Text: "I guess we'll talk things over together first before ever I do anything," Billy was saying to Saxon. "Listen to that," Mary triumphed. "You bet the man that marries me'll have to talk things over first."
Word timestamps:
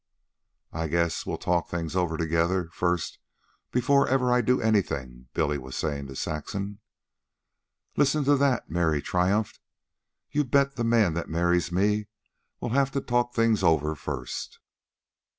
"I 0.73 0.87
guess 0.87 1.27
we'll 1.27 1.37
talk 1.37 1.69
things 1.69 1.95
over 1.95 2.17
together 2.17 2.69
first 2.71 3.19
before 3.71 4.07
ever 4.07 4.33
I 4.33 4.41
do 4.41 4.59
anything," 4.59 5.27
Billy 5.35 5.59
was 5.59 5.75
saying 5.77 6.07
to 6.07 6.15
Saxon. 6.15 6.79
"Listen 7.95 8.23
to 8.23 8.35
that," 8.35 8.67
Mary 8.67 9.03
triumphed. 9.03 9.59
"You 10.31 10.43
bet 10.43 10.75
the 10.75 10.83
man 10.83 11.13
that 11.13 11.29
marries 11.29 11.71
me'll 11.71 12.15
have 12.71 12.89
to 12.93 13.01
talk 13.01 13.35
things 13.35 13.61
over 13.61 13.93
first." 13.93 14.57